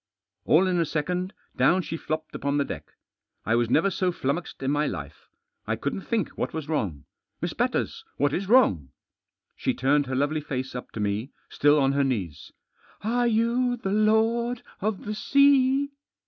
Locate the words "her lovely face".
10.07-10.73